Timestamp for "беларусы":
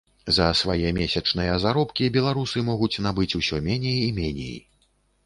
2.15-2.63